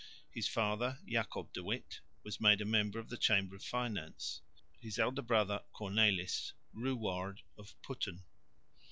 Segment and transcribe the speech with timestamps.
[0.31, 4.41] His father, Jacob de Witt, was made a member of the Chamber of Finance;
[4.79, 8.23] his elder brother, Cornelis, Ruwaard of Putten.